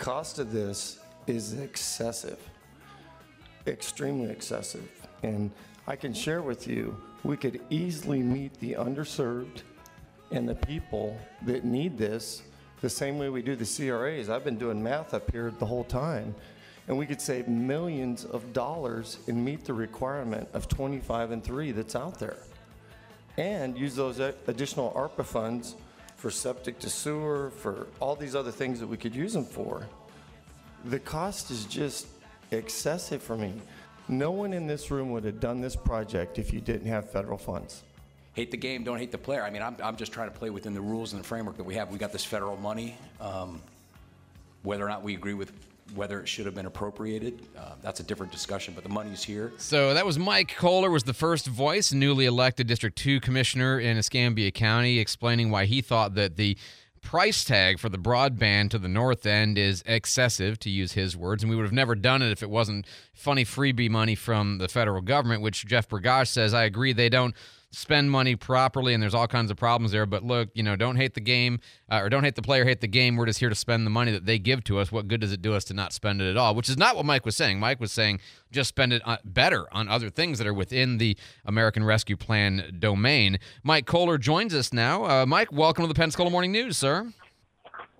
cost 0.00 0.38
of 0.38 0.50
this 0.50 0.98
is 1.26 1.52
excessive, 1.52 2.38
extremely 3.66 4.30
excessive. 4.30 4.88
And 5.22 5.50
I 5.86 5.94
can 5.94 6.14
share 6.14 6.40
with 6.40 6.66
you, 6.66 6.96
we 7.22 7.36
could 7.36 7.60
easily 7.68 8.22
meet 8.22 8.58
the 8.60 8.72
underserved 8.72 9.60
and 10.32 10.48
the 10.48 10.54
people 10.54 11.18
that 11.42 11.64
need 11.64 11.98
this 11.98 12.42
the 12.80 12.88
same 12.88 13.18
way 13.18 13.28
we 13.28 13.42
do 13.42 13.54
the 13.54 13.66
CRAs. 13.66 14.30
I've 14.30 14.42
been 14.42 14.56
doing 14.56 14.82
math 14.82 15.12
up 15.12 15.30
here 15.30 15.52
the 15.58 15.66
whole 15.66 15.84
time, 15.84 16.34
and 16.88 16.96
we 16.96 17.04
could 17.04 17.20
save 17.20 17.46
millions 17.46 18.24
of 18.24 18.54
dollars 18.54 19.18
and 19.28 19.44
meet 19.44 19.66
the 19.66 19.74
requirement 19.74 20.48
of 20.54 20.66
25 20.66 21.30
and 21.30 21.44
3 21.44 21.72
that's 21.72 21.94
out 21.94 22.18
there. 22.18 22.38
And 23.36 23.76
use 23.76 23.94
those 23.94 24.18
additional 24.18 24.92
ARPA 24.92 25.26
funds 25.26 25.76
for 26.20 26.30
septic 26.30 26.78
to 26.78 26.90
sewer, 26.90 27.50
for 27.56 27.86
all 27.98 28.14
these 28.14 28.36
other 28.36 28.50
things 28.50 28.78
that 28.78 28.86
we 28.86 28.98
could 28.98 29.14
use 29.14 29.32
them 29.32 29.44
for. 29.44 29.86
The 30.84 30.98
cost 30.98 31.50
is 31.50 31.64
just 31.64 32.08
excessive 32.50 33.22
for 33.22 33.38
me. 33.38 33.54
No 34.06 34.30
one 34.30 34.52
in 34.52 34.66
this 34.66 34.90
room 34.90 35.12
would 35.12 35.24
have 35.24 35.40
done 35.40 35.62
this 35.62 35.74
project 35.74 36.38
if 36.38 36.52
you 36.52 36.60
didn't 36.60 36.86
have 36.88 37.10
federal 37.10 37.38
funds. 37.38 37.84
hate 38.34 38.50
the 38.50 38.58
game, 38.58 38.84
don't 38.84 38.98
hate 38.98 39.12
the 39.12 39.18
player. 39.18 39.42
I 39.42 39.48
mean, 39.48 39.62
I'm, 39.62 39.76
I'm 39.82 39.96
just 39.96 40.12
trying 40.12 40.30
to 40.30 40.38
play 40.38 40.50
within 40.50 40.74
the 40.74 40.80
rules 40.80 41.14
and 41.14 41.22
the 41.22 41.26
framework 41.26 41.56
that 41.56 41.64
we 41.64 41.74
have. 41.76 41.90
We 41.90 41.98
got 41.98 42.12
this 42.12 42.24
federal 42.24 42.58
money. 42.58 42.98
Um, 43.18 43.62
whether 44.62 44.84
or 44.84 44.90
not 44.90 45.02
we 45.02 45.14
agree 45.14 45.32
with 45.32 45.52
whether 45.94 46.20
it 46.20 46.28
should 46.28 46.46
have 46.46 46.54
been 46.54 46.66
appropriated, 46.66 47.42
uh, 47.58 47.74
that's 47.82 48.00
a 48.00 48.02
different 48.02 48.32
discussion. 48.32 48.74
But 48.74 48.84
the 48.84 48.90
money's 48.90 49.22
here. 49.22 49.52
So 49.58 49.94
that 49.94 50.06
was 50.06 50.18
Mike 50.18 50.54
Kohler 50.56 50.90
was 50.90 51.04
the 51.04 51.14
first 51.14 51.46
voice, 51.46 51.92
newly 51.92 52.26
elected 52.26 52.66
District 52.66 52.96
2 52.96 53.20
commissioner 53.20 53.78
in 53.78 53.96
Escambia 53.96 54.50
County, 54.50 54.98
explaining 54.98 55.50
why 55.50 55.64
he 55.66 55.80
thought 55.80 56.14
that 56.14 56.36
the 56.36 56.56
price 57.02 57.44
tag 57.44 57.78
for 57.78 57.88
the 57.88 57.98
broadband 57.98 58.70
to 58.70 58.78
the 58.78 58.88
north 58.88 59.24
end 59.26 59.56
is 59.56 59.82
excessive, 59.86 60.58
to 60.60 60.70
use 60.70 60.92
his 60.92 61.16
words, 61.16 61.42
and 61.42 61.50
we 61.50 61.56
would 61.56 61.64
have 61.64 61.72
never 61.72 61.94
done 61.94 62.22
it 62.22 62.30
if 62.30 62.42
it 62.42 62.50
wasn't 62.50 62.86
funny 63.12 63.44
freebie 63.44 63.90
money 63.90 64.14
from 64.14 64.58
the 64.58 64.68
federal 64.68 65.00
government, 65.00 65.42
which 65.42 65.66
Jeff 65.66 65.88
Bergosh 65.88 66.28
says, 66.28 66.52
I 66.52 66.64
agree, 66.64 66.92
they 66.92 67.08
don't 67.08 67.34
spend 67.72 68.10
money 68.10 68.34
properly 68.34 68.94
and 68.94 69.02
there's 69.02 69.14
all 69.14 69.28
kinds 69.28 69.50
of 69.50 69.56
problems 69.56 69.92
there. 69.92 70.06
But 70.06 70.24
look 70.24 70.48
you 70.54 70.62
know 70.62 70.76
don't 70.76 70.96
hate 70.96 71.14
the 71.14 71.20
game 71.20 71.60
uh, 71.90 72.00
or 72.00 72.08
don't 72.08 72.24
hate 72.24 72.34
the 72.34 72.42
player 72.42 72.64
hate 72.64 72.80
the 72.80 72.88
game. 72.88 73.16
We're 73.16 73.26
just 73.26 73.40
here 73.40 73.48
to 73.48 73.54
spend 73.54 73.86
the 73.86 73.90
money 73.90 74.12
that 74.12 74.26
they 74.26 74.38
give 74.38 74.64
to 74.64 74.78
us. 74.78 74.90
What 74.90 75.08
good 75.08 75.20
does 75.20 75.32
it 75.32 75.42
do 75.42 75.54
us 75.54 75.64
to 75.64 75.74
not 75.74 75.92
spend 75.92 76.20
it 76.20 76.30
at 76.30 76.36
all? 76.36 76.54
Which 76.54 76.68
is 76.68 76.76
not 76.76 76.96
what 76.96 77.04
mike 77.04 77.24
was 77.24 77.36
saying. 77.36 77.60
Mike 77.60 77.80
was 77.80 77.92
saying 77.92 78.20
just 78.50 78.68
spend 78.68 78.92
it 78.92 79.02
uh, 79.04 79.18
better 79.24 79.66
on 79.72 79.88
other 79.88 80.10
things 80.10 80.38
that 80.38 80.46
are 80.46 80.54
within 80.54 80.98
the 80.98 81.16
american 81.44 81.84
rescue 81.84 82.16
plan 82.16 82.76
domain. 82.78 83.38
Mike 83.62 83.86
kohler 83.86 84.18
joins 84.18 84.54
us 84.54 84.72
now. 84.72 85.04
Uh, 85.04 85.26
mike 85.26 85.52
welcome 85.52 85.84
to 85.84 85.88
the 85.88 85.94
pensacola 85.94 86.30
morning 86.30 86.52
news 86.52 86.76
sir 86.76 87.12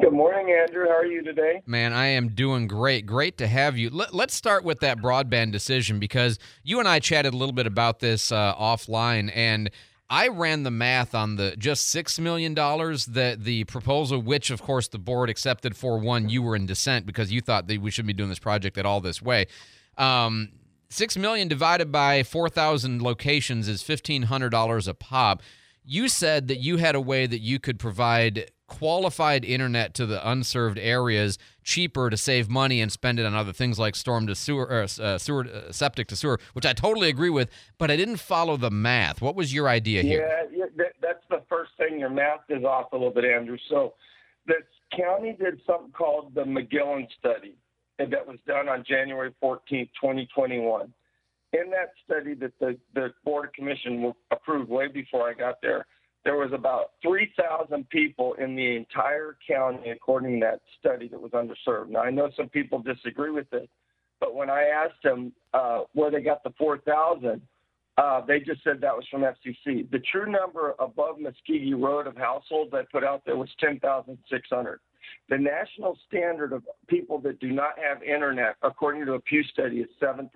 Good 0.00 0.14
morning, 0.14 0.50
Andrew. 0.50 0.86
How 0.86 0.96
are 0.96 1.04
you 1.04 1.22
today? 1.22 1.60
Man, 1.66 1.92
I 1.92 2.06
am 2.06 2.28
doing 2.28 2.66
great. 2.66 3.04
Great 3.04 3.36
to 3.36 3.46
have 3.46 3.76
you. 3.76 3.90
Let, 3.90 4.14
us 4.14 4.32
start 4.32 4.64
with 4.64 4.80
that 4.80 4.96
broadband 4.96 5.52
decision 5.52 5.98
because 5.98 6.38
you 6.62 6.78
and 6.78 6.88
I 6.88 7.00
chatted 7.00 7.34
a 7.34 7.36
little 7.36 7.52
bit 7.52 7.66
about 7.66 7.98
this 7.98 8.32
uh, 8.32 8.54
offline, 8.54 9.30
and 9.34 9.70
I 10.08 10.28
ran 10.28 10.62
the 10.62 10.70
math 10.70 11.14
on 11.14 11.36
the 11.36 11.54
just 11.58 11.88
six 11.88 12.18
million 12.18 12.54
dollars 12.54 13.06
that 13.06 13.44
the 13.44 13.64
proposal, 13.64 14.22
which 14.22 14.50
of 14.50 14.62
course 14.62 14.88
the 14.88 14.98
board 14.98 15.28
accepted 15.28 15.76
for 15.76 15.98
one, 15.98 16.30
you 16.30 16.40
were 16.40 16.56
in 16.56 16.64
dissent 16.64 17.04
because 17.04 17.30
you 17.30 17.42
thought 17.42 17.66
that 17.66 17.82
we 17.82 17.90
shouldn't 17.90 18.06
be 18.06 18.14
doing 18.14 18.30
this 18.30 18.38
project 18.38 18.78
at 18.78 18.86
all 18.86 19.02
this 19.02 19.20
way. 19.20 19.48
Um, 19.98 20.48
six 20.88 21.14
million 21.18 21.46
divided 21.46 21.92
by 21.92 22.22
four 22.22 22.48
thousand 22.48 23.02
locations 23.02 23.68
is 23.68 23.82
fifteen 23.82 24.22
hundred 24.22 24.48
dollars 24.48 24.88
a 24.88 24.94
pop. 24.94 25.42
You 25.84 26.08
said 26.08 26.48
that 26.48 26.58
you 26.58 26.78
had 26.78 26.94
a 26.94 27.00
way 27.00 27.26
that 27.26 27.40
you 27.40 27.58
could 27.58 27.78
provide 27.78 28.50
qualified 28.70 29.44
internet 29.44 29.92
to 29.94 30.06
the 30.06 30.26
unserved 30.26 30.78
areas 30.78 31.38
cheaper 31.64 32.08
to 32.08 32.16
save 32.16 32.48
money 32.48 32.80
and 32.80 32.90
spend 32.90 33.18
it 33.18 33.26
on 33.26 33.34
other 33.34 33.52
things 33.52 33.78
like 33.78 33.96
storm 33.96 34.26
to 34.28 34.34
sewer, 34.34 34.72
uh, 34.72 35.02
uh, 35.02 35.18
sewer 35.18 35.46
uh, 35.46 35.72
septic 35.72 36.06
to 36.06 36.16
sewer, 36.16 36.38
which 36.52 36.64
I 36.64 36.72
totally 36.72 37.08
agree 37.08 37.30
with. 37.30 37.50
But 37.78 37.90
I 37.90 37.96
didn't 37.96 38.18
follow 38.18 38.56
the 38.56 38.70
math. 38.70 39.20
What 39.20 39.34
was 39.34 39.52
your 39.52 39.68
idea 39.68 40.02
here? 40.02 40.48
Yeah, 40.52 40.66
that, 40.76 40.92
that's 41.02 41.24
the 41.28 41.42
first 41.48 41.72
thing. 41.76 41.98
Your 41.98 42.10
math 42.10 42.40
is 42.48 42.64
off 42.64 42.92
a 42.92 42.96
little 42.96 43.10
bit, 43.10 43.24
Andrew. 43.24 43.58
So, 43.68 43.94
the 44.46 44.54
county 44.96 45.36
did 45.38 45.60
something 45.66 45.92
called 45.92 46.34
the 46.34 46.46
Magellan 46.46 47.06
study 47.18 47.56
that 47.98 48.26
was 48.26 48.38
done 48.46 48.68
on 48.68 48.84
January 48.88 49.34
14, 49.40 49.86
2021. 50.00 50.92
In 51.52 51.70
that 51.70 51.90
study 52.04 52.34
that 52.34 52.52
the, 52.60 52.78
the 52.94 53.12
Board 53.24 53.46
of 53.46 53.52
Commission 53.52 54.12
approved 54.30 54.70
way 54.70 54.86
before 54.88 55.28
I 55.28 55.34
got 55.34 55.60
there, 55.60 55.86
there 56.24 56.36
was 56.36 56.52
about 56.52 56.92
3,000 57.02 57.88
people 57.88 58.34
in 58.34 58.54
the 58.54 58.76
entire 58.76 59.36
county, 59.46 59.90
according 59.90 60.40
to 60.40 60.46
that 60.46 60.60
study, 60.78 61.08
that 61.08 61.20
was 61.20 61.32
underserved. 61.32 61.88
Now, 61.88 62.00
I 62.00 62.10
know 62.10 62.30
some 62.36 62.48
people 62.48 62.80
disagree 62.80 63.30
with 63.30 63.50
it, 63.52 63.70
but 64.18 64.34
when 64.34 64.50
I 64.50 64.64
asked 64.64 65.02
them 65.02 65.32
uh, 65.54 65.80
where 65.94 66.10
they 66.10 66.20
got 66.20 66.42
the 66.44 66.52
4,000, 66.58 67.40
uh, 67.96 68.20
they 68.26 68.40
just 68.40 68.62
said 68.62 68.80
that 68.80 68.94
was 68.94 69.06
from 69.10 69.22
FCC. 69.22 69.90
The 69.90 70.02
true 70.10 70.30
number 70.30 70.74
above 70.78 71.18
Muscogee 71.18 71.74
Road 71.74 72.06
of 72.06 72.16
households 72.16 72.72
I 72.74 72.82
put 72.90 73.02
out 73.02 73.22
there 73.24 73.36
was 73.36 73.48
10,600. 73.58 74.80
The 75.28 75.38
national 75.38 75.98
standard 76.06 76.52
of 76.52 76.62
people 76.86 77.18
that 77.20 77.40
do 77.40 77.50
not 77.50 77.72
have 77.78 78.02
internet, 78.02 78.56
according 78.62 79.06
to 79.06 79.14
a 79.14 79.20
Pew 79.20 79.42
study, 79.44 79.78
is 79.78 79.88
7%. 80.02 80.28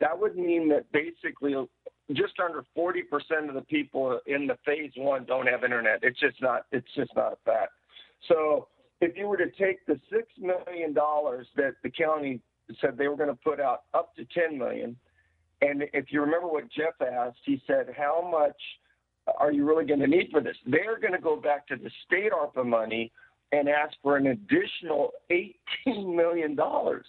That 0.00 0.18
would 0.18 0.36
mean 0.36 0.68
that 0.68 0.90
basically 0.92 1.54
just 2.12 2.34
under 2.42 2.64
40% 2.76 3.48
of 3.48 3.54
the 3.54 3.60
people 3.62 4.20
in 4.26 4.46
the 4.46 4.56
phase 4.64 4.92
one 4.96 5.24
don't 5.24 5.46
have 5.46 5.64
internet. 5.64 6.00
It's 6.02 6.18
just 6.18 6.40
not. 6.40 6.66
It's 6.72 6.88
just 6.94 7.14
not 7.14 7.34
a 7.34 7.36
fact. 7.44 7.72
So 8.28 8.68
if 9.00 9.16
you 9.16 9.28
were 9.28 9.36
to 9.36 9.50
take 9.50 9.84
the 9.86 10.00
six 10.10 10.26
million 10.38 10.92
dollars 10.92 11.46
that 11.56 11.74
the 11.82 11.90
county 11.90 12.40
said 12.80 12.96
they 12.96 13.08
were 13.08 13.16
going 13.16 13.28
to 13.28 13.38
put 13.42 13.60
out 13.60 13.84
up 13.94 14.14
to 14.16 14.24
10 14.24 14.58
million, 14.58 14.96
and 15.60 15.84
if 15.92 16.06
you 16.10 16.20
remember 16.20 16.48
what 16.48 16.70
Jeff 16.70 16.94
asked, 17.00 17.38
he 17.44 17.60
said, 17.66 17.94
"How 17.96 18.26
much 18.30 18.60
are 19.38 19.52
you 19.52 19.66
really 19.66 19.84
going 19.84 20.00
to 20.00 20.06
need 20.06 20.28
for 20.30 20.40
this?" 20.40 20.56
They're 20.66 20.98
going 20.98 21.12
to 21.12 21.20
go 21.20 21.36
back 21.36 21.66
to 21.68 21.76
the 21.76 21.90
state 22.06 22.32
ARPA 22.32 22.64
money 22.64 23.12
and 23.52 23.68
ask 23.68 23.94
for 24.02 24.16
an 24.16 24.28
additional 24.28 25.12
18 25.30 26.14
million 26.16 26.54
dollars. 26.54 27.06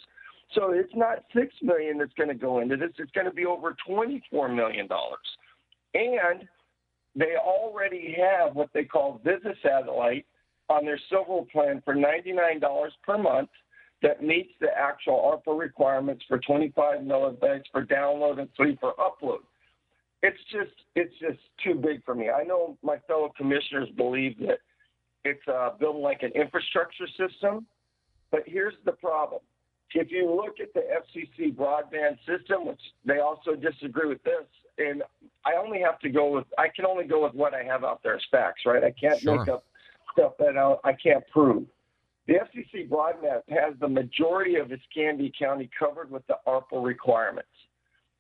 So 0.54 0.72
it's 0.72 0.94
not 0.96 1.24
six 1.36 1.54
million 1.62 2.00
that's 2.00 2.14
going 2.14 2.30
to 2.30 2.36
go 2.36 2.60
into 2.60 2.76
this. 2.76 2.90
It's 2.98 3.12
going 3.12 3.28
to 3.28 3.34
be 3.34 3.46
over 3.46 3.76
twenty-four 3.88 4.50
million 4.50 4.88
dollars, 4.88 5.18
and 5.94 6.48
they 7.16 7.36
already 7.38 8.16
have 8.20 8.56
what 8.56 8.70
they 8.74 8.84
call 8.84 9.22
Viasat 9.24 9.56
Satellite 9.62 10.26
on 10.70 10.86
their 10.86 11.00
Silver 11.10 11.46
plan 11.52 11.82
for 11.86 11.94
ninety-nine 11.94 12.60
dollars 12.60 12.94
per 13.04 13.18
month 13.18 13.50
that 14.02 14.24
meets 14.24 14.52
the 14.60 14.70
actual 14.76 15.42
ARPA 15.46 15.58
requirements 15.60 16.24
for 16.28 16.40
25 16.40 17.02
millibytes 17.02 17.64
for 17.72 17.86
download 17.86 18.40
and 18.40 18.48
three 18.56 18.78
for 18.80 18.94
upload. 18.94 19.40
It's 20.22 20.38
just 20.52 20.72
it's 20.96 21.14
just 21.20 21.40
too 21.64 21.76
big 21.76 22.04
for 22.04 22.16
me. 22.16 22.30
I 22.30 22.44
know 22.44 22.78
my 22.84 22.98
fellow 23.08 23.32
commissioners 23.38 23.90
believe 23.96 24.38
that 24.40 24.60
it's 25.26 25.48
uh, 25.48 25.72
building 25.80 26.02
like 26.02 26.24
an 26.24 26.32
infrastructure 26.34 27.08
system, 27.18 27.66
but 28.32 28.42
here's 28.46 28.74
the 28.86 28.94
problem 28.94 29.42
if 29.96 30.12
you 30.12 30.30
look 30.30 30.60
at 30.60 30.74
the 30.74 30.82
FCC 30.82 31.56
broadband 31.56 32.18
system, 32.26 32.68
which 32.68 32.82
they 33.06 33.20
also 33.20 33.56
disagree 33.56 34.08
with 34.08 34.24
this, 34.24 34.46
and 34.78 35.04
I 35.46 35.54
only 35.56 35.80
have 35.82 36.00
to 36.00 36.10
go 36.10 36.32
with 36.32 36.46
I 36.58 36.68
can 36.74 36.86
only 36.86 37.06
go 37.06 37.24
with 37.24 37.34
what 37.34 37.54
I 37.54 37.64
have 37.64 37.84
out 37.84 38.02
there 38.04 38.16
as 38.16 38.22
facts, 38.32 38.62
right? 38.66 38.84
I 38.84 38.92
can't 38.92 39.20
sure. 39.20 39.38
make 39.38 39.48
up 39.48 39.66
stuff 40.14 40.34
that 40.40 40.58
I, 40.58 40.90
I 40.90 40.94
can't 40.94 41.24
prove. 41.30 41.66
The 42.28 42.36
FCC 42.36 42.88
broadband 42.88 43.42
has 43.50 43.74
the 43.80 43.88
majority 43.88 44.56
of 44.56 44.72
Escambia 44.72 45.32
County 45.38 45.70
covered 45.78 46.12
with 46.12 46.26
the 46.28 46.36
ARPA 46.48 46.84
requirements. 46.84 47.50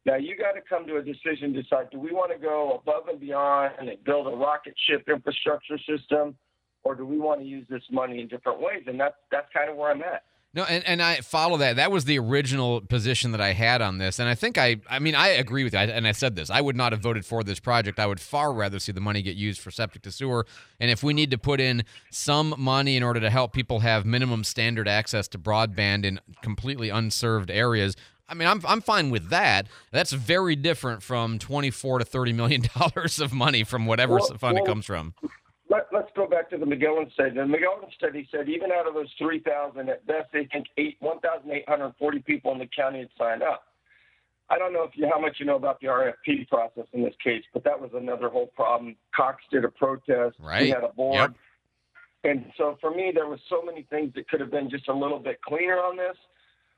Now 0.05 0.15
you 0.15 0.35
got 0.35 0.53
to 0.53 0.61
come 0.67 0.87
to 0.87 0.97
a 0.97 1.03
decision, 1.03 1.53
decide 1.53 1.89
do 1.91 1.99
we 1.99 2.11
want 2.11 2.31
to 2.31 2.39
go 2.39 2.81
above 2.81 3.07
and 3.09 3.19
beyond 3.19 3.73
and 3.79 3.89
build 4.03 4.27
a 4.27 4.35
rocket 4.35 4.73
ship 4.87 5.07
infrastructure 5.07 5.77
system, 5.87 6.35
or 6.83 6.95
do 6.95 7.05
we 7.05 7.19
want 7.19 7.41
to 7.41 7.45
use 7.45 7.67
this 7.69 7.83
money 7.91 8.21
in 8.21 8.27
different 8.27 8.59
ways? 8.59 8.83
And 8.87 8.99
that's 8.99 9.15
that's 9.31 9.47
kind 9.53 9.69
of 9.69 9.75
where 9.75 9.91
I'm 9.91 10.01
at. 10.01 10.23
No, 10.51 10.63
and, 10.63 10.83
and 10.87 10.99
I 10.99 11.17
follow 11.17 11.57
that. 11.57 11.75
That 11.75 11.91
was 11.91 12.05
the 12.05 12.17
original 12.17 12.81
position 12.81 13.31
that 13.33 13.41
I 13.41 13.53
had 13.53 13.83
on 13.83 13.99
this. 13.99 14.17
And 14.17 14.27
I 14.27 14.33
think 14.33 14.57
I, 14.57 14.77
I 14.89 14.97
mean, 14.97 15.13
I 15.13 15.27
agree 15.27 15.63
with 15.63 15.73
you. 15.73 15.79
And 15.79 16.07
I 16.07 16.11
said 16.11 16.35
this 16.35 16.49
I 16.49 16.59
would 16.59 16.75
not 16.75 16.91
have 16.91 17.01
voted 17.01 17.23
for 17.23 17.43
this 17.43 17.59
project. 17.59 17.99
I 17.99 18.07
would 18.07 18.19
far 18.19 18.51
rather 18.51 18.79
see 18.79 18.91
the 18.91 19.01
money 19.01 19.21
get 19.21 19.35
used 19.35 19.61
for 19.61 19.69
septic 19.69 20.01
to 20.03 20.11
sewer. 20.11 20.47
And 20.79 20.89
if 20.89 21.03
we 21.03 21.13
need 21.13 21.29
to 21.31 21.37
put 21.37 21.61
in 21.61 21.83
some 22.09 22.55
money 22.57 22.97
in 22.97 23.03
order 23.03 23.19
to 23.19 23.29
help 23.29 23.53
people 23.53 23.81
have 23.81 24.05
minimum 24.05 24.43
standard 24.43 24.87
access 24.87 25.27
to 25.29 25.37
broadband 25.37 26.03
in 26.03 26.19
completely 26.41 26.89
unserved 26.89 27.51
areas, 27.51 27.95
I 28.27 28.33
mean, 28.33 28.47
I'm, 28.47 28.61
I'm 28.67 28.81
fine 28.81 29.11
with 29.11 29.29
that. 29.29 29.67
That's 29.91 30.13
very 30.13 30.55
different 30.55 31.03
from 31.03 31.37
24 31.37 31.99
to 31.99 32.05
30 32.05 32.33
million 32.33 32.63
dollars 32.75 33.19
of 33.19 33.33
money 33.33 33.63
from 33.63 33.85
whatever 33.85 34.15
well, 34.15 34.27
fund 34.37 34.55
well, 34.55 34.63
it 34.63 34.65
comes 34.65 34.85
from 34.85 35.13
let, 35.99 36.05
us 36.05 36.11
go 36.15 36.27
back 36.27 36.49
to 36.49 36.57
the 36.57 36.65
Magellan 36.65 37.09
study. 37.13 37.31
The 37.35 37.45
Magellan 37.45 37.89
study 37.95 38.27
said 38.31 38.49
even 38.49 38.71
out 38.71 38.87
of 38.87 38.93
those 38.93 39.11
3,000, 39.17 39.89
at 39.89 40.05
best 40.07 40.27
they 40.33 40.47
think 40.51 40.67
1,840 40.99 42.19
people 42.19 42.51
in 42.51 42.59
the 42.59 42.67
county 42.75 42.99
had 42.99 43.09
signed 43.17 43.43
up. 43.43 43.63
I 44.49 44.57
don't 44.57 44.73
know 44.73 44.83
if 44.83 44.91
you 44.95 45.07
how 45.11 45.19
much 45.19 45.37
you 45.39 45.45
know 45.45 45.57
about 45.57 45.79
the 45.79 45.87
RFP 45.87 46.47
process 46.47 46.85
in 46.93 47.03
this 47.03 47.13
case, 47.23 47.43
but 47.53 47.63
that 47.65 47.79
was 47.79 47.91
another 47.93 48.29
whole 48.29 48.47
problem. 48.55 48.95
Cox 49.15 49.43
did 49.51 49.63
a 49.63 49.69
protest. 49.69 50.37
Right. 50.39 50.63
We 50.63 50.69
had 50.69 50.83
a 50.83 50.89
board. 50.89 51.15
Yep. 51.15 51.33
And 52.23 52.45
so 52.57 52.77
for 52.81 52.91
me, 52.91 53.11
there 53.13 53.27
was 53.27 53.39
so 53.47 53.61
many 53.63 53.83
things 53.89 54.13
that 54.15 54.27
could 54.27 54.41
have 54.41 54.51
been 54.51 54.69
just 54.69 54.87
a 54.89 54.93
little 54.93 55.19
bit 55.19 55.41
cleaner 55.43 55.77
on 55.77 55.97
this. 55.97 56.17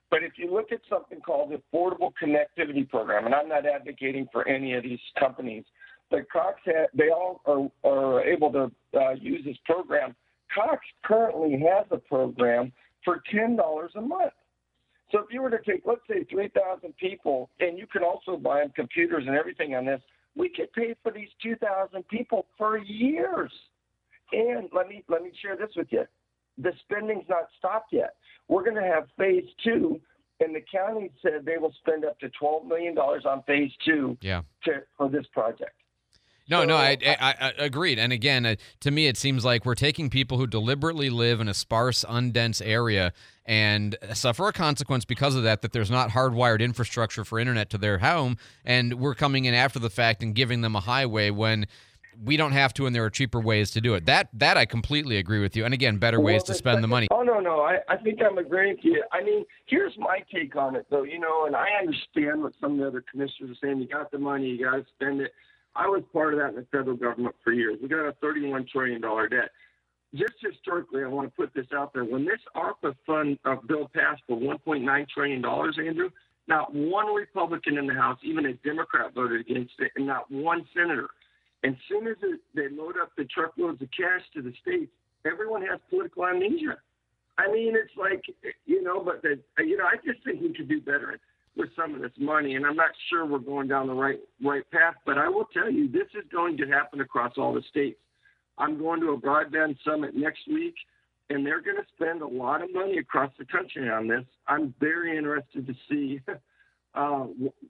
But 0.09 0.23
if 0.23 0.33
you 0.35 0.53
look 0.53 0.73
at 0.73 0.81
something 0.89 1.21
called 1.21 1.51
the 1.51 1.61
Affordable 1.73 2.11
Connectivity 2.21 2.87
Program, 2.87 3.25
and 3.25 3.33
I'm 3.33 3.47
not 3.47 3.65
advocating 3.65 4.27
for 4.31 4.45
any 4.47 4.73
of 4.73 4.83
these 4.83 4.99
companies, 5.17 5.63
but 6.11 6.29
Cox, 6.29 6.59
ha- 6.65 6.87
they 6.93 7.09
all 7.09 7.41
are, 7.45 7.89
are 7.89 8.21
able 8.23 8.51
to 8.51 8.71
uh, 8.99 9.13
use 9.13 9.43
this 9.45 9.57
program. 9.65 10.13
Cox 10.53 10.85
currently 11.03 11.53
has 11.61 11.87
a 11.89 11.97
program 11.97 12.71
for 13.03 13.23
$10 13.33 13.57
a 13.95 14.01
month. 14.01 14.33
So 15.11 15.19
if 15.19 15.25
you 15.31 15.41
were 15.41 15.49
to 15.49 15.59
take, 15.65 15.81
let's 15.85 16.01
say, 16.07 16.23
3,000 16.29 16.95
people, 16.97 17.49
and 17.59 17.77
you 17.79 17.87
can 17.87 18.03
also 18.03 18.37
buy 18.37 18.59
them 18.59 18.71
computers 18.75 19.23
and 19.25 19.35
everything 19.35 19.73
on 19.75 19.85
this, 19.85 20.01
we 20.35 20.49
could 20.49 20.71
pay 20.73 20.95
for 21.03 21.11
these 21.11 21.27
2,000 21.41 22.07
people 22.07 22.45
for 22.57 22.77
years. 22.77 23.51
And 24.33 24.69
let 24.73 24.87
me 24.87 25.03
let 25.09 25.21
me 25.23 25.31
share 25.41 25.57
this 25.57 25.71
with 25.75 25.87
you. 25.91 26.05
The 26.57 26.71
spending's 26.85 27.25
not 27.27 27.47
stopped 27.59 27.91
yet. 27.91 28.15
We're 28.47 28.63
going 28.63 28.77
to 28.81 28.81
have 28.89 29.07
phase 29.17 29.43
two, 29.61 29.99
and 30.39 30.55
the 30.55 30.61
county 30.71 31.11
said 31.21 31.43
they 31.45 31.57
will 31.57 31.73
spend 31.81 32.05
up 32.05 32.17
to 32.19 32.29
12 32.29 32.65
million 32.65 32.95
dollars 32.95 33.23
on 33.25 33.43
phase 33.43 33.71
two 33.85 34.17
Yeah. 34.21 34.43
to, 34.63 34.83
for 34.97 35.09
this 35.09 35.25
project. 35.33 35.73
No, 36.49 36.65
no, 36.65 36.75
So, 36.75 36.83
I, 36.83 36.97
I, 37.03 37.35
I 37.39 37.53
agreed. 37.57 37.99
And 37.99 38.11
again, 38.11 38.45
uh, 38.45 38.55
to 38.81 38.91
me, 38.91 39.07
it 39.07 39.15
seems 39.15 39.45
like 39.45 39.65
we're 39.65 39.75
taking 39.75 40.09
people 40.09 40.37
who 40.37 40.47
deliberately 40.47 41.09
live 41.09 41.39
in 41.39 41.47
a 41.47 41.53
sparse, 41.53 42.03
undense 42.03 42.61
area 42.65 43.13
and 43.45 43.97
suffer 44.13 44.47
a 44.47 44.53
consequence 44.53 45.05
because 45.05 45.35
of 45.35 45.43
that. 45.43 45.61
That 45.61 45.71
there's 45.71 45.91
not 45.91 46.09
hardwired 46.09 46.59
infrastructure 46.61 47.23
for 47.23 47.39
internet 47.39 47.69
to 47.71 47.77
their 47.77 47.99
home, 47.99 48.37
and 48.65 48.95
we're 48.95 49.15
coming 49.15 49.45
in 49.45 49.53
after 49.53 49.79
the 49.79 49.89
fact 49.89 50.23
and 50.23 50.35
giving 50.35 50.61
them 50.61 50.75
a 50.75 50.79
highway 50.79 51.29
when 51.29 51.67
we 52.23 52.37
don't 52.37 52.51
have 52.51 52.73
to, 52.75 52.85
and 52.85 52.95
there 52.95 53.03
are 53.03 53.09
cheaper 53.09 53.39
ways 53.39 53.71
to 53.71 53.81
do 53.81 53.93
it. 53.93 54.05
That 54.05 54.29
that 54.33 54.57
I 54.57 54.65
completely 54.65 55.17
agree 55.17 55.39
with 55.39 55.55
you. 55.55 55.65
And 55.65 55.73
again, 55.73 55.97
better 55.97 56.19
ways 56.19 56.41
Well, 56.41 56.45
to 56.45 56.51
the 56.51 56.57
spend 56.57 56.83
the 56.83 56.87
money. 56.87 57.07
Oh 57.11 57.23
no, 57.23 57.39
no, 57.39 57.61
I, 57.61 57.79
I 57.89 57.97
think 57.97 58.19
I'm 58.21 58.37
agreeing 58.37 58.75
with 58.75 58.85
you. 58.85 59.03
I 59.11 59.23
mean, 59.23 59.45
here's 59.65 59.97
my 59.97 60.19
take 60.33 60.55
on 60.55 60.75
it, 60.75 60.85
though. 60.89 61.03
You 61.03 61.19
know, 61.19 61.45
and 61.45 61.55
I 61.55 61.67
understand 61.79 62.43
what 62.43 62.53
some 62.61 62.73
of 62.73 62.77
the 62.79 62.87
other 62.87 63.03
commissioners 63.09 63.51
are 63.51 63.67
saying. 63.67 63.79
You 63.79 63.87
got 63.87 64.11
the 64.11 64.19
money, 64.19 64.47
you 64.47 64.65
got 64.65 64.75
to 64.75 64.85
spend 64.95 65.21
it. 65.21 65.33
I 65.75 65.87
was 65.87 66.03
part 66.11 66.33
of 66.33 66.39
that 66.39 66.49
in 66.49 66.55
the 66.55 66.67
federal 66.71 66.97
government 66.97 67.35
for 67.43 67.53
years. 67.53 67.77
We 67.81 67.87
got 67.87 68.05
a 68.05 68.13
31 68.21 68.67
trillion 68.71 69.01
dollar 69.01 69.27
debt. 69.27 69.49
Just 70.13 70.33
historically, 70.41 71.03
I 71.03 71.07
want 71.07 71.29
to 71.29 71.35
put 71.35 71.53
this 71.53 71.67
out 71.73 71.93
there. 71.93 72.03
When 72.03 72.25
this 72.25 72.39
ARPA 72.55 72.95
fund 73.05 73.39
uh, 73.45 73.55
bill 73.67 73.89
passed 73.93 74.21
for 74.27 74.37
1.9 74.37 75.09
trillion 75.09 75.41
dollars, 75.41 75.77
Andrew, 75.79 76.09
not 76.47 76.73
one 76.73 77.13
Republican 77.13 77.77
in 77.77 77.87
the 77.87 77.93
House, 77.93 78.19
even 78.23 78.45
a 78.45 78.53
Democrat, 78.55 79.13
voted 79.13 79.39
against 79.39 79.73
it, 79.79 79.91
and 79.95 80.05
not 80.05 80.29
one 80.29 80.65
senator. 80.75 81.07
And 81.63 81.77
soon 81.87 82.07
as 82.07 82.17
it, 82.23 82.41
they 82.53 82.67
load 82.69 82.95
up 83.01 83.11
the 83.17 83.23
truckloads 83.25 83.81
of 83.81 83.87
cash 83.95 84.21
to 84.33 84.41
the 84.41 84.51
states, 84.61 84.91
everyone 85.25 85.61
has 85.61 85.79
political 85.89 86.25
amnesia. 86.25 86.77
I 87.37 87.49
mean, 87.49 87.75
it's 87.75 87.95
like 87.95 88.25
you 88.65 88.83
know, 88.83 89.01
but 89.01 89.21
the, 89.21 89.39
you 89.63 89.77
know, 89.77 89.85
I 89.85 89.95
just 90.05 90.23
think 90.25 90.41
we 90.41 90.53
could 90.53 90.67
do 90.67 90.81
better 90.81 91.17
with 91.55 91.69
some 91.75 91.95
of 91.95 92.01
this 92.01 92.11
money, 92.17 92.55
and 92.55 92.65
I'm 92.65 92.75
not 92.75 92.91
sure 93.09 93.25
we're 93.25 93.39
going 93.39 93.67
down 93.67 93.87
the 93.87 93.93
right 93.93 94.19
right 94.43 94.69
path. 94.71 94.95
But 95.05 95.17
I 95.17 95.27
will 95.27 95.45
tell 95.53 95.69
you, 95.69 95.91
this 95.91 96.07
is 96.13 96.23
going 96.31 96.57
to 96.57 96.67
happen 96.67 97.01
across 97.01 97.33
all 97.37 97.53
the 97.53 97.63
states. 97.69 97.99
I'm 98.57 98.77
going 98.77 99.01
to 99.01 99.11
a 99.11 99.17
broadband 99.17 99.77
summit 99.85 100.15
next 100.15 100.47
week, 100.47 100.75
and 101.29 101.45
they're 101.45 101.61
going 101.61 101.77
to 101.77 101.85
spend 101.95 102.21
a 102.21 102.27
lot 102.27 102.61
of 102.61 102.73
money 102.73 102.97
across 102.97 103.31
the 103.37 103.45
country 103.45 103.89
on 103.89 104.07
this. 104.07 104.23
I'm 104.47 104.73
very 104.79 105.17
interested 105.17 105.67
to 105.67 105.73
see 105.89 106.21
uh, 106.95 107.25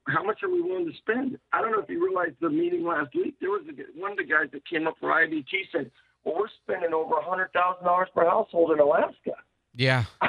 how 0.07 0.23
much 0.23 0.43
are 0.43 0.49
we 0.49 0.61
willing 0.61 0.91
to 0.91 0.97
spend. 0.97 1.39
I 1.53 1.61
don't 1.61 1.71
know 1.71 1.79
if 1.79 1.89
you 1.89 2.03
realized 2.03 2.35
the 2.41 2.49
meeting 2.49 2.83
last 2.83 3.15
week. 3.15 3.35
There 3.39 3.49
was 3.49 3.63
a, 3.67 3.99
one 3.99 4.11
of 4.11 4.17
the 4.17 4.25
guys 4.25 4.49
that 4.53 4.67
came 4.67 4.87
up 4.87 4.95
for 4.99 5.09
IBT 5.09 5.45
said, 5.71 5.91
"Well, 6.23 6.35
we're 6.37 6.49
spending 6.63 6.93
over 6.93 7.15
a 7.15 7.23
hundred 7.23 7.51
thousand 7.53 7.85
dollars 7.85 8.09
per 8.13 8.25
household 8.25 8.71
in 8.71 8.79
Alaska." 8.79 9.33
Yeah. 9.75 10.05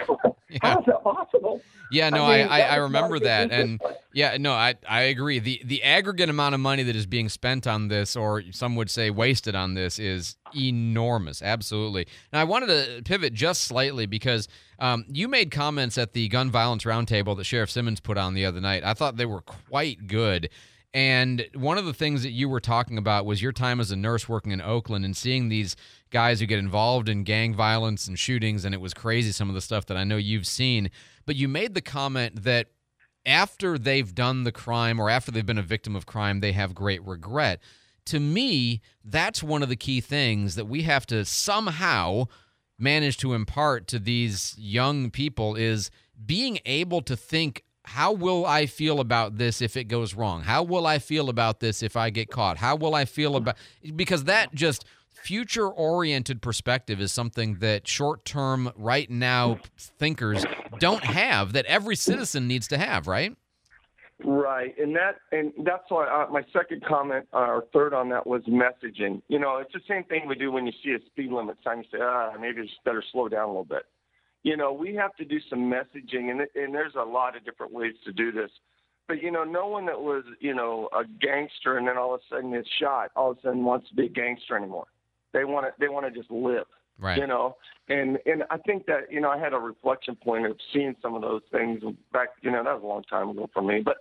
How 0.60 0.80
is 0.80 0.86
that 0.86 1.02
possible? 1.02 1.60
Yeah, 1.90 2.08
no, 2.08 2.24
I 2.24 2.34
I, 2.34 2.38
mean, 2.38 2.48
I, 2.48 2.60
I 2.62 2.76
remember 2.76 3.18
that, 3.20 3.50
and 3.52 3.80
yeah, 4.14 4.38
no, 4.38 4.52
I, 4.52 4.76
I 4.88 5.02
agree. 5.02 5.38
the 5.38 5.60
The 5.62 5.82
aggregate 5.82 6.30
amount 6.30 6.54
of 6.54 6.60
money 6.60 6.82
that 6.84 6.96
is 6.96 7.04
being 7.04 7.28
spent 7.28 7.66
on 7.66 7.88
this, 7.88 8.16
or 8.16 8.42
some 8.50 8.76
would 8.76 8.90
say 8.90 9.10
wasted 9.10 9.54
on 9.54 9.74
this, 9.74 9.98
is 9.98 10.36
enormous. 10.56 11.42
Absolutely. 11.42 12.06
Now, 12.32 12.40
I 12.40 12.44
wanted 12.44 12.68
to 12.68 13.02
pivot 13.04 13.34
just 13.34 13.64
slightly 13.64 14.06
because 14.06 14.48
um, 14.78 15.04
you 15.08 15.28
made 15.28 15.50
comments 15.50 15.98
at 15.98 16.14
the 16.14 16.28
gun 16.28 16.50
violence 16.50 16.84
roundtable 16.84 17.36
that 17.36 17.44
Sheriff 17.44 17.70
Simmons 17.70 18.00
put 18.00 18.16
on 18.16 18.32
the 18.32 18.46
other 18.46 18.60
night. 18.60 18.84
I 18.84 18.94
thought 18.94 19.16
they 19.16 19.26
were 19.26 19.42
quite 19.42 20.06
good. 20.06 20.48
And 20.94 21.46
one 21.54 21.78
of 21.78 21.86
the 21.86 21.94
things 21.94 22.22
that 22.22 22.32
you 22.32 22.48
were 22.48 22.60
talking 22.60 22.98
about 22.98 23.24
was 23.24 23.40
your 23.40 23.52
time 23.52 23.80
as 23.80 23.90
a 23.90 23.96
nurse 23.96 24.28
working 24.28 24.52
in 24.52 24.60
Oakland 24.60 25.04
and 25.04 25.16
seeing 25.16 25.48
these 25.48 25.74
guys 26.10 26.40
who 26.40 26.46
get 26.46 26.58
involved 26.58 27.08
in 27.08 27.24
gang 27.24 27.54
violence 27.54 28.06
and 28.06 28.18
shootings. 28.18 28.64
And 28.64 28.74
it 28.74 28.80
was 28.80 28.92
crazy, 28.92 29.32
some 29.32 29.48
of 29.48 29.54
the 29.54 29.62
stuff 29.62 29.86
that 29.86 29.96
I 29.96 30.04
know 30.04 30.18
you've 30.18 30.46
seen. 30.46 30.90
But 31.24 31.36
you 31.36 31.48
made 31.48 31.74
the 31.74 31.80
comment 31.80 32.42
that 32.44 32.68
after 33.24 33.78
they've 33.78 34.14
done 34.14 34.44
the 34.44 34.52
crime 34.52 35.00
or 35.00 35.08
after 35.08 35.30
they've 35.30 35.46
been 35.46 35.58
a 35.58 35.62
victim 35.62 35.96
of 35.96 36.04
crime, 36.04 36.40
they 36.40 36.52
have 36.52 36.74
great 36.74 37.02
regret. 37.06 37.60
To 38.06 38.20
me, 38.20 38.82
that's 39.04 39.42
one 39.42 39.62
of 39.62 39.68
the 39.68 39.76
key 39.76 40.00
things 40.00 40.56
that 40.56 40.66
we 40.66 40.82
have 40.82 41.06
to 41.06 41.24
somehow 41.24 42.26
manage 42.78 43.16
to 43.18 43.32
impart 43.32 43.86
to 43.86 43.98
these 43.98 44.54
young 44.58 45.10
people 45.10 45.54
is 45.54 45.90
being 46.26 46.58
able 46.66 47.00
to 47.02 47.16
think 47.16 47.64
how 47.84 48.12
will 48.12 48.46
I 48.46 48.66
feel 48.66 49.00
about 49.00 49.38
this 49.38 49.60
if 49.60 49.76
it 49.76 49.84
goes 49.84 50.14
wrong? 50.14 50.42
How 50.42 50.62
will 50.62 50.86
I 50.86 50.98
feel 50.98 51.28
about 51.28 51.60
this 51.60 51.82
if 51.82 51.96
I 51.96 52.10
get 52.10 52.30
caught? 52.30 52.58
How 52.58 52.76
will 52.76 52.94
I 52.94 53.04
feel 53.04 53.36
about 53.36 53.56
because 53.96 54.24
that 54.24 54.54
just 54.54 54.84
future 55.10 55.68
oriented 55.68 56.42
perspective 56.42 57.00
is 57.00 57.12
something 57.12 57.56
that 57.56 57.86
short 57.86 58.24
term 58.24 58.72
right 58.76 59.08
now 59.08 59.58
thinkers 59.76 60.44
don't 60.78 61.04
have 61.04 61.52
that 61.52 61.64
every 61.66 61.96
citizen 61.96 62.48
needs 62.48 62.66
to 62.68 62.78
have, 62.78 63.06
right? 63.06 63.36
Right, 64.24 64.72
and 64.78 64.94
that 64.94 65.16
and 65.32 65.52
that's 65.64 65.84
why 65.88 66.06
uh, 66.06 66.30
my 66.30 66.42
second 66.52 66.84
comment 66.84 67.26
uh, 67.32 67.38
or 67.38 67.64
third 67.72 67.92
on 67.92 68.08
that 68.10 68.24
was 68.24 68.42
messaging. 68.42 69.20
You 69.26 69.40
know, 69.40 69.56
it's 69.58 69.72
the 69.72 69.80
same 69.88 70.04
thing 70.04 70.28
we 70.28 70.36
do 70.36 70.52
when 70.52 70.64
you 70.64 70.72
see 70.84 70.92
a 70.92 71.04
speed 71.06 71.32
limit 71.32 71.56
sign. 71.64 71.78
You 71.78 71.84
say, 71.90 71.98
ah, 72.00 72.32
maybe 72.40 72.60
I 72.60 72.64
just 72.64 72.84
better 72.84 73.02
slow 73.10 73.28
down 73.28 73.44
a 73.44 73.48
little 73.48 73.64
bit. 73.64 73.82
You 74.42 74.56
know, 74.56 74.72
we 74.72 74.94
have 74.94 75.14
to 75.16 75.24
do 75.24 75.38
some 75.48 75.60
messaging, 75.70 76.30
and 76.30 76.40
and 76.54 76.74
there's 76.74 76.94
a 76.96 77.04
lot 77.04 77.36
of 77.36 77.44
different 77.44 77.72
ways 77.72 77.94
to 78.04 78.12
do 78.12 78.32
this. 78.32 78.50
But 79.08 79.22
you 79.22 79.30
know, 79.30 79.44
no 79.44 79.66
one 79.68 79.86
that 79.86 80.00
was 80.00 80.24
you 80.40 80.54
know 80.54 80.88
a 80.92 81.04
gangster 81.04 81.78
and 81.78 81.86
then 81.86 81.96
all 81.96 82.14
of 82.14 82.20
a 82.20 82.34
sudden 82.34 82.54
is 82.54 82.66
shot, 82.80 83.10
all 83.16 83.32
of 83.32 83.38
a 83.38 83.42
sudden 83.42 83.64
wants 83.64 83.88
to 83.90 83.94
be 83.94 84.06
a 84.06 84.08
gangster 84.08 84.56
anymore. 84.56 84.86
They 85.32 85.44
want 85.44 85.66
to 85.66 85.72
they 85.78 85.88
want 85.88 86.06
to 86.06 86.18
just 86.18 86.30
live 86.30 86.66
Right. 87.02 87.18
you 87.18 87.26
know 87.26 87.56
and 87.88 88.18
and 88.26 88.44
i 88.50 88.58
think 88.58 88.86
that 88.86 89.10
you 89.10 89.20
know 89.20 89.30
i 89.30 89.38
had 89.38 89.52
a 89.52 89.58
reflection 89.58 90.14
point 90.14 90.46
of 90.46 90.56
seeing 90.72 90.94
some 91.02 91.14
of 91.14 91.22
those 91.22 91.40
things 91.50 91.82
back 92.12 92.28
you 92.42 92.50
know 92.50 92.62
that 92.62 92.74
was 92.74 92.82
a 92.82 92.86
long 92.86 93.02
time 93.04 93.30
ago 93.30 93.48
for 93.52 93.60
me 93.60 93.80
but 93.84 93.96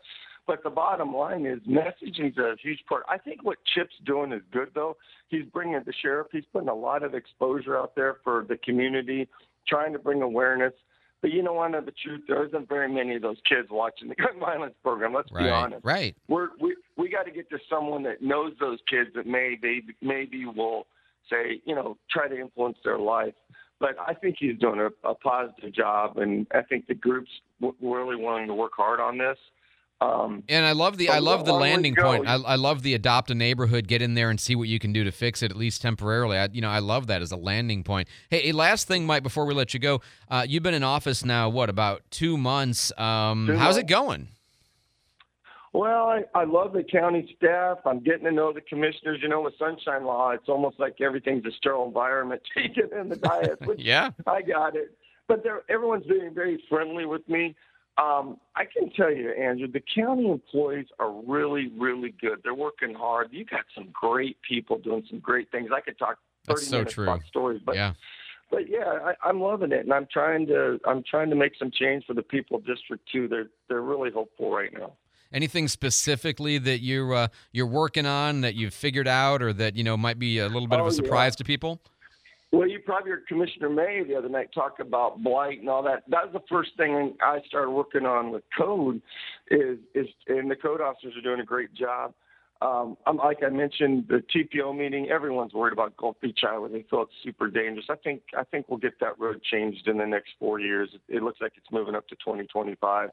but 0.46 0.62
the 0.64 0.70
bottom 0.70 1.16
line 1.16 1.46
is 1.46 1.60
messaging 1.68 2.32
is 2.32 2.38
a 2.38 2.56
huge 2.62 2.80
part 2.88 3.04
i 3.10 3.18
think 3.18 3.44
what 3.44 3.58
chip's 3.74 3.96
doing 4.06 4.32
is 4.32 4.42
good 4.52 4.70
though 4.76 4.98
he's 5.30 5.46
bringing 5.54 5.82
the 5.86 5.94
sheriff 6.02 6.28
he's 6.32 6.44
putting 6.54 6.70
a 6.70 6.76
lot 6.76 7.02
of 7.02 7.16
exposure 7.16 7.76
out 7.76 7.96
there 7.96 8.18
for 8.24 8.46
the 8.48 8.58
community 8.58 9.28
trying 9.68 9.94
to 9.94 10.00
bring 10.00 10.22
awareness 10.22 10.74
but 11.22 11.32
you 11.32 11.44
know 11.44 11.54
what 11.54 11.72
the 11.86 11.92
truth 12.04 12.22
there 12.28 12.46
isn't 12.46 12.68
very 12.68 12.92
many 12.92 13.16
of 13.16 13.22
those 13.22 13.38
kids 13.48 13.68
watching 13.72 14.10
the 14.10 14.16
gun 14.24 14.40
violence 14.40 14.74
program 14.84 15.14
let's 15.14 15.30
be 15.30 15.36
Right. 15.36 15.50
honest 15.52 15.86
Right. 15.86 16.16
we're, 16.28 16.50
we 16.60 16.76
we 16.98 17.10
got 17.10 17.24
to 17.24 17.32
get 17.32 17.50
to 17.52 17.58
someone 17.70 18.04
that 18.04 18.22
knows 18.22 18.54
those 18.60 18.80
kids 18.90 19.10
that 19.16 19.26
maybe 19.28 19.84
maybe 20.02 20.46
will 20.46 20.88
say 21.30 21.62
you 21.66 21.76
know 21.76 21.98
try 22.10 22.28
to 22.28 22.40
influence 22.40 22.78
their 22.84 22.98
life. 23.00 23.34
But 23.80 23.96
I 24.00 24.14
think 24.14 24.36
he's 24.40 24.60
doing 24.60 24.80
a, 24.80 24.90
a 25.10 25.16
positive 25.16 25.74
job, 25.74 26.18
and 26.18 26.46
I 26.54 26.62
think 26.62 26.86
the 26.86 26.94
group's 26.94 27.32
w- 27.60 27.76
really 27.82 28.16
willing 28.16 28.46
to 28.48 28.54
work 28.54 28.74
hard 28.78 29.00
on 29.00 29.18
this. 29.18 29.38
Um, 30.02 30.44
And 30.50 30.66
I 30.66 30.72
love 30.72 30.98
the 30.98 31.10
I 31.10 31.20
love 31.20 31.46
the 31.46 31.52
long 31.52 31.62
way 31.62 31.70
to 31.70 31.74
landing 31.76 31.94
go. 31.94 32.04
point. 32.04 32.28
I, 32.28 32.34
I 32.34 32.56
love 32.56 32.82
the 32.82 32.96
adopt 32.96 33.30
a 33.30 33.36
neighborhood, 33.36 33.88
get 33.88 34.02
in 34.02 34.16
there 34.16 34.32
and 34.32 34.40
see 34.40 34.56
what 34.56 34.68
you 34.68 34.80
can 34.80 34.92
do 34.94 35.04
to 35.04 35.12
fix 35.12 35.44
it 35.44 35.52
at 35.52 35.58
least 35.58 35.84
temporarily. 35.84 36.40
I, 36.40 36.50
you 36.52 36.60
know, 36.60 36.70
I 36.72 36.80
love 36.80 37.06
that 37.08 37.22
as 37.22 37.32
a 37.32 37.38
landing 37.38 37.84
point. 37.84 38.08
Hey, 38.32 38.50
a 38.50 38.52
last 38.54 38.88
thing, 38.88 39.06
Mike, 39.06 39.22
before 39.22 39.46
we 39.46 39.54
let 39.54 39.76
you 39.76 39.80
go, 39.80 40.02
uh, 40.28 40.44
you've 40.50 40.64
been 40.64 40.74
in 40.74 40.84
office 40.84 41.24
now 41.24 41.50
what 41.50 41.70
about 41.70 42.02
two 42.10 42.36
months? 42.36 42.92
Um, 42.98 43.46
Two 43.48 43.58
how's 43.58 43.78
it 43.78 43.86
going? 43.86 44.30
well, 45.74 46.08
I, 46.08 46.24
I 46.36 46.44
love 46.44 46.74
the 46.74 46.84
county 46.84 47.34
staff. 47.38 47.78
I'm 47.86 48.00
getting 48.02 48.26
to 48.26 48.32
know 48.32 48.52
the 48.52 48.60
commissioners. 48.62 49.20
You 49.22 49.30
know, 49.30 49.42
with 49.42 49.54
Sunshine 49.58 50.04
Law, 50.04 50.32
it's 50.32 50.50
almost 50.50 50.80
like 50.80 51.00
everything's 51.00 51.46
a 51.46 51.52
sterile 51.52 51.86
environment 51.86 52.42
taken 52.58 52.90
in 53.00 53.08
the 53.10 53.16
diet. 53.16 53.60
Yeah. 53.78 54.10
I 54.28 54.42
got 54.42 54.76
it. 54.76 54.98
But 55.28 55.46
everyone's 55.70 56.06
being 56.08 56.34
very 56.34 56.62
friendly 56.68 57.06
with 57.06 57.28
me. 57.30 57.56
Um, 57.98 58.38
I 58.56 58.64
can 58.66 58.90
tell 58.92 59.12
you, 59.12 59.32
Andrew, 59.32 59.68
the 59.72 59.82
county 59.94 60.30
employees 60.30 60.88
are 61.00 61.12
really, 61.28 61.72
really 61.78 62.14
good. 62.22 62.40
They're 62.44 62.54
working 62.54 62.94
hard. 62.96 63.28
You 63.32 63.46
got 63.46 63.66
some 63.76 63.90
great 63.94 64.38
people 64.48 64.78
doing 64.80 65.04
some 65.10 65.20
great 65.20 65.52
things. 65.52 65.70
I 65.76 65.82
could 65.82 66.00
talk 66.00 66.18
30 66.48 66.56
That's 66.56 66.68
so 66.68 66.78
minutes 66.78 66.94
true. 66.94 67.04
about 67.04 67.22
stories, 67.28 67.62
but 67.66 67.76
yeah. 67.76 67.94
but 68.50 68.70
yeah, 68.70 68.86
I, 69.04 69.14
I'm 69.28 69.40
loving 69.42 69.72
it, 69.72 69.82
and 69.82 69.94
I'm 69.94 70.08
trying 70.12 70.48
to 70.48 70.80
I'm 70.86 71.04
trying 71.10 71.30
to 71.30 71.36
make 71.36 71.54
some 71.60 71.70
change 71.70 72.06
for 72.06 72.14
the 72.14 72.24
people 72.24 72.58
of 72.58 72.66
District 72.66 73.04
Two. 73.12 73.28
They're 73.28 73.50
they're 73.68 73.82
really 73.82 74.10
hopeful 74.10 74.52
right 74.52 74.72
now. 74.74 74.94
Anything 75.34 75.68
specifically 75.68 76.58
that 76.58 76.80
you're 76.80 77.14
uh, 77.14 77.28
you're 77.52 77.68
working 77.68 78.06
on 78.06 78.42
that 78.42 78.56
you've 78.56 78.74
figured 78.74 79.08
out 79.08 79.42
or 79.44 79.54
that 79.54 79.76
you 79.76 79.84
know 79.84 79.96
might 79.98 80.18
be 80.18 80.40
a 80.40 80.48
little 80.48 80.68
bit 80.68 80.80
of 80.80 80.86
Oh, 80.86 80.90
a 80.90 80.92
yeah. 80.92 80.96
surprise 80.96 81.36
to 81.38 81.44
people? 81.44 81.82
Well, 82.52 82.68
you 82.68 82.80
probably 82.80 83.12
heard 83.12 83.28
Commissioner 83.28 83.70
May 83.70 84.04
the 84.06 84.16
other 84.16 84.28
night 84.28 84.50
talk 84.54 84.80
about 84.80 85.24
blight 85.24 85.60
and 85.60 85.70
all 85.70 85.82
that. 85.84 86.04
That 86.10 86.26
was 86.26 86.34
the 86.34 86.44
first 86.50 86.72
thing 86.76 87.16
I 87.22 87.40
started 87.48 87.72
working 87.72 88.06
on 88.06 88.32
with 88.32 88.44
code, 88.58 89.02
is 89.50 89.78
is 89.96 90.08
and 90.28 90.52
the 90.52 90.58
code 90.58 90.82
officers 90.82 91.14
are 91.18 91.22
doing 91.22 91.40
a 91.40 91.46
great 91.46 91.74
job. 91.74 92.14
Um, 92.62 92.96
I'm, 93.08 93.18
like 93.18 93.40
I 93.44 93.50
mentioned, 93.50 94.06
the 94.08 94.22
TPO 94.36 94.78
meeting, 94.78 95.10
everyone's 95.10 95.54
worried 95.54 95.74
about 95.74 95.98
Gulf 95.98 96.18
Beach 96.22 96.40
Highway. 96.42 96.70
They 96.72 96.86
feel 96.90 97.04
it's 97.04 97.12
super 97.24 97.50
dangerous. 97.50 97.86
I 97.90 97.96
think 97.96 98.22
I 98.38 98.44
think 98.44 98.68
we'll 98.68 98.80
get 98.80 99.00
that 99.00 99.18
road 99.18 99.42
changed 99.44 99.88
in 99.88 99.98
the 99.98 100.06
next 100.06 100.32
four 100.38 100.60
years. 100.60 100.90
It 101.08 101.24
looks 101.24 101.40
like 101.40 101.54
it's 101.56 101.72
moving 101.72 101.96
up 101.96 102.08
to 102.10 102.16
2025. 102.16 103.10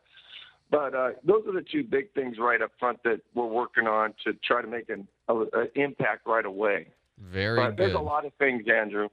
But 0.70 0.94
uh, 0.94 1.10
those 1.24 1.46
are 1.46 1.52
the 1.52 1.64
two 1.72 1.82
big 1.82 2.12
things 2.12 2.36
right 2.38 2.60
up 2.60 2.72
front 2.78 3.02
that 3.04 3.20
we're 3.34 3.46
working 3.46 3.86
on 3.86 4.12
to 4.24 4.34
try 4.44 4.60
to 4.60 4.68
make 4.68 4.90
an 4.90 5.06
a, 5.28 5.34
a 5.34 5.66
impact 5.76 6.26
right 6.26 6.44
away. 6.44 6.88
Very 7.32 7.56
but 7.56 7.70
good. 7.70 7.78
there's 7.78 7.94
a 7.94 8.00
lot 8.00 8.26
of 8.26 8.32
things, 8.34 8.64
Andrew. 8.68 9.08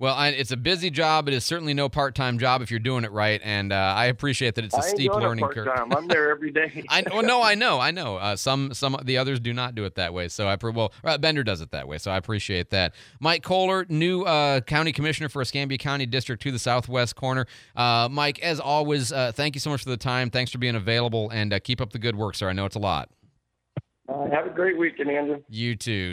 Well, 0.00 0.14
I, 0.14 0.28
it's 0.28 0.50
a 0.50 0.56
busy 0.56 0.88
job. 0.88 1.28
It 1.28 1.34
is 1.34 1.44
certainly 1.44 1.74
no 1.74 1.90
part-time 1.90 2.38
job 2.38 2.62
if 2.62 2.70
you're 2.70 2.80
doing 2.80 3.04
it 3.04 3.12
right, 3.12 3.38
and 3.44 3.70
uh, 3.70 3.76
I 3.76 4.06
appreciate 4.06 4.54
that 4.54 4.64
it's 4.64 4.74
a 4.74 4.78
I 4.78 4.88
steep 4.88 5.12
learning 5.12 5.46
curve. 5.48 5.68
I'm 5.68 6.08
there 6.08 6.30
every 6.30 6.50
day. 6.50 6.84
I 6.88 7.04
well, 7.12 7.22
no, 7.22 7.42
I 7.42 7.54
know, 7.54 7.78
I 7.78 7.90
know. 7.90 8.16
Uh, 8.16 8.34
some 8.34 8.72
some 8.72 8.96
the 9.04 9.18
others 9.18 9.40
do 9.40 9.52
not 9.52 9.74
do 9.74 9.84
it 9.84 9.96
that 9.96 10.14
way. 10.14 10.28
So 10.28 10.48
I 10.48 10.56
well, 10.62 10.94
uh, 11.04 11.18
Bender 11.18 11.44
does 11.44 11.60
it 11.60 11.70
that 11.72 11.86
way. 11.86 11.98
So 11.98 12.10
I 12.10 12.16
appreciate 12.16 12.70
that. 12.70 12.94
Mike 13.20 13.42
Kohler, 13.42 13.84
new 13.90 14.22
uh, 14.22 14.62
county 14.62 14.92
commissioner 14.92 15.28
for 15.28 15.42
Escambia 15.42 15.76
County 15.76 16.06
District 16.06 16.42
Two 16.42 16.50
the 16.50 16.58
southwest 16.58 17.14
corner. 17.14 17.46
Uh, 17.76 18.08
Mike, 18.10 18.38
as 18.38 18.58
always, 18.58 19.12
uh, 19.12 19.32
thank 19.32 19.54
you 19.54 19.60
so 19.60 19.68
much 19.68 19.84
for 19.84 19.90
the 19.90 19.98
time. 19.98 20.30
Thanks 20.30 20.50
for 20.50 20.56
being 20.56 20.76
available, 20.76 21.28
and 21.28 21.52
uh, 21.52 21.60
keep 21.60 21.78
up 21.78 21.92
the 21.92 21.98
good 21.98 22.16
work, 22.16 22.36
sir. 22.36 22.48
I 22.48 22.54
know 22.54 22.64
it's 22.64 22.76
a 22.76 22.80
lot. 22.80 23.10
Uh, 24.08 24.28
have 24.30 24.46
a 24.46 24.50
great 24.50 24.78
weekend, 24.78 25.10
Andrew. 25.10 25.42
You 25.48 25.76
too. 25.76 26.08